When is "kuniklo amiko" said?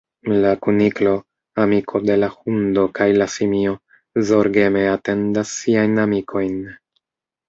0.67-1.99